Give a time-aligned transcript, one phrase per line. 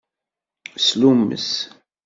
[0.85, 1.47] Slummes.